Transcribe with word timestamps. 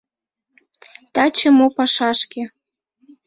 «Таче 1.13 1.49
мо 1.57 1.67
пашашке 1.75 2.43